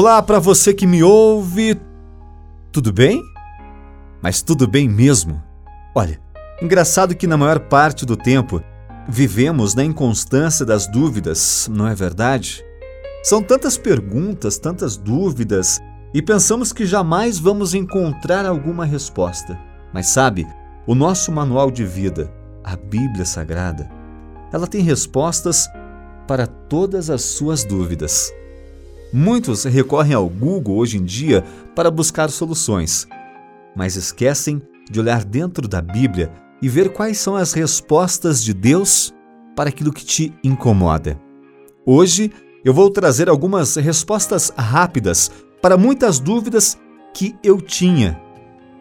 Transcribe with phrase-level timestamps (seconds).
[0.00, 1.76] Olá para você que me ouve.
[2.70, 3.20] Tudo bem?
[4.22, 5.42] Mas tudo bem mesmo?
[5.92, 6.20] Olha,
[6.62, 8.62] engraçado que na maior parte do tempo
[9.08, 12.64] vivemos na inconstância das dúvidas, não é verdade?
[13.24, 15.80] São tantas perguntas, tantas dúvidas
[16.14, 19.58] e pensamos que jamais vamos encontrar alguma resposta.
[19.92, 20.46] Mas sabe,
[20.86, 23.90] o nosso manual de vida, a Bíblia Sagrada,
[24.52, 25.68] ela tem respostas
[26.28, 28.32] para todas as suas dúvidas.
[29.12, 31.42] Muitos recorrem ao Google hoje em dia
[31.74, 33.08] para buscar soluções,
[33.74, 39.14] mas esquecem de olhar dentro da Bíblia e ver quais são as respostas de Deus
[39.56, 41.18] para aquilo que te incomoda.
[41.86, 42.30] Hoje
[42.62, 45.30] eu vou trazer algumas respostas rápidas
[45.62, 46.78] para muitas dúvidas
[47.14, 48.20] que eu tinha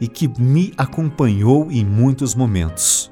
[0.00, 3.10] e que me acompanhou em muitos momentos.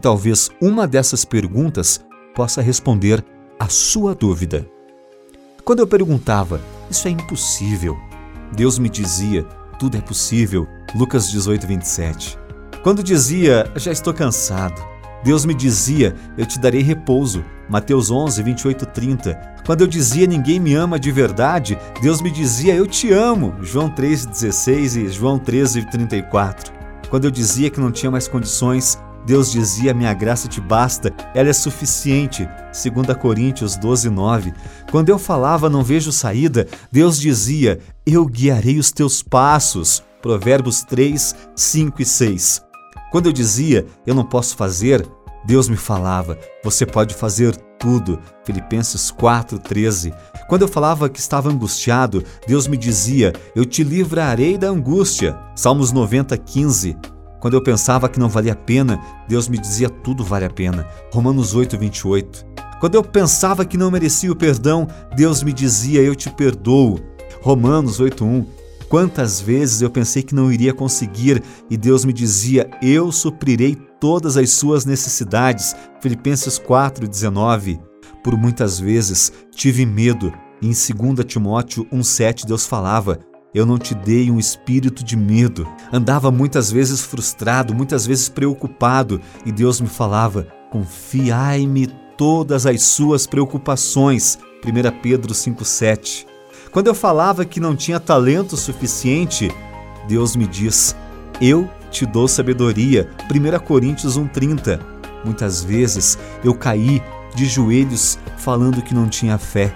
[0.00, 3.24] Talvez uma dessas perguntas possa responder
[3.58, 4.77] a sua dúvida.
[5.68, 7.94] Quando eu perguntava, isso é impossível,
[8.56, 9.42] Deus me dizia,
[9.78, 12.38] tudo é possível, Lucas 18, 27.
[12.82, 14.82] Quando dizia, já estou cansado,
[15.22, 19.34] Deus me dizia, eu te darei repouso, Mateus 11, 28, 30.
[19.66, 23.90] Quando eu dizia, ninguém me ama de verdade, Deus me dizia, eu te amo, João
[23.90, 26.72] 3, 16 e João 13, 34.
[27.10, 28.98] Quando eu dizia que não tinha mais condições,
[29.28, 32.48] Deus dizia: Minha graça te basta, ela é suficiente.
[32.72, 34.54] 2 Coríntios 12, 9.
[34.90, 40.02] Quando eu falava não vejo saída, Deus dizia: Eu guiarei os teus passos.
[40.22, 42.62] Provérbios 3, 5 e 6.
[43.12, 45.06] Quando eu dizia eu não posso fazer,
[45.44, 48.18] Deus me falava: Você pode fazer tudo.
[48.46, 50.10] Filipenses 4:13.
[50.48, 55.38] Quando eu falava que estava angustiado, Deus me dizia: Eu te livrarei da angústia.
[55.54, 57.17] Salmos 90:15.
[57.40, 60.86] Quando eu pensava que não valia a pena, Deus me dizia tudo vale a pena.
[61.12, 62.46] Romanos 8, 28.
[62.80, 67.00] Quando eu pensava que não merecia o perdão, Deus me dizia eu te perdoo.
[67.42, 68.46] Romanos 8, 1.
[68.88, 74.36] Quantas vezes eu pensei que não iria conseguir e Deus me dizia eu suprirei todas
[74.36, 75.76] as suas necessidades.
[76.00, 77.78] Filipenses 4, 19.
[78.24, 83.18] Por muitas vezes tive medo e em 2 Timóteo 1,7 Deus falava:
[83.54, 85.66] eu não te dei um espírito de medo.
[85.92, 93.26] Andava muitas vezes frustrado, muitas vezes preocupado, e Deus me falava: Confiai-me todas as suas
[93.26, 94.38] preocupações.
[94.64, 96.26] 1 Pedro 5,7.
[96.70, 99.50] Quando eu falava que não tinha talento suficiente,
[100.06, 100.94] Deus me diz:
[101.40, 103.08] Eu te dou sabedoria.
[103.30, 104.80] 1 Coríntios 1,30.
[105.24, 107.02] Muitas vezes eu caí
[107.34, 109.74] de joelhos falando que não tinha fé.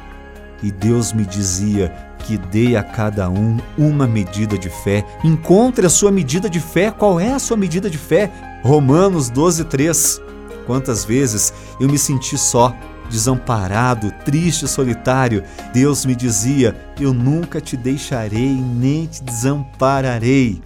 [0.62, 1.92] E Deus me dizia:
[2.22, 5.04] que dê a cada um uma medida de fé.
[5.24, 6.90] Encontre a sua medida de fé.
[6.90, 8.30] Qual é a sua medida de fé?
[8.62, 10.20] Romanos 12, 3.
[10.66, 12.74] Quantas vezes eu me senti só,
[13.10, 15.42] desamparado, triste, solitário.
[15.72, 20.62] Deus me dizia: Eu nunca te deixarei nem te desampararei.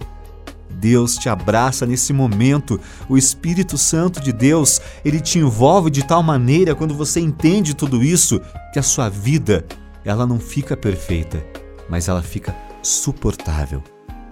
[0.69, 2.79] Deus te abraça nesse momento.
[3.09, 8.03] O Espírito Santo de Deus, ele te envolve de tal maneira quando você entende tudo
[8.03, 8.39] isso
[8.71, 9.65] que a sua vida
[10.07, 11.45] ela não fica perfeita,
[11.89, 13.83] mas ela fica suportável.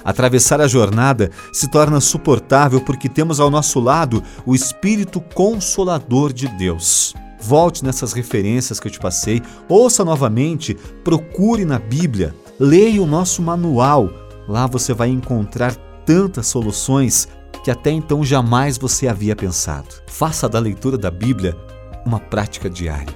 [0.05, 6.47] Atravessar a jornada se torna suportável porque temos ao nosso lado o Espírito Consolador de
[6.47, 7.13] Deus.
[7.41, 13.41] Volte nessas referências que eu te passei, ouça novamente, procure na Bíblia, leia o nosso
[13.41, 14.09] manual.
[14.47, 15.75] Lá você vai encontrar
[16.05, 17.27] tantas soluções
[17.63, 19.87] que até então jamais você havia pensado.
[20.07, 21.57] Faça da leitura da Bíblia
[22.05, 23.13] uma prática diária.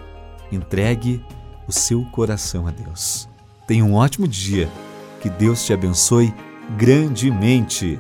[0.52, 1.24] Entregue
[1.70, 3.30] o seu coração a Deus.
[3.68, 4.68] Tenha um ótimo dia.
[5.22, 6.34] Que Deus te abençoe
[6.76, 8.00] grandemente.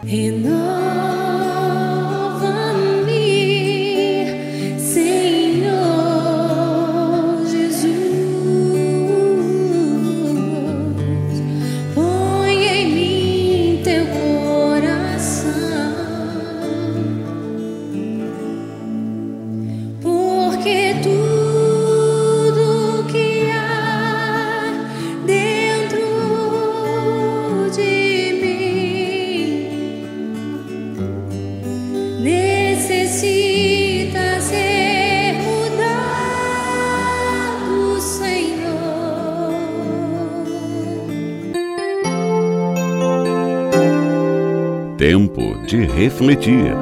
[44.99, 46.75] Tempo de refletir.